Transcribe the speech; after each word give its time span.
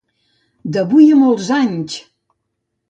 D'avui 0.77 1.05
a 1.17 1.21
molts 1.21 1.53
anys! 1.61 2.01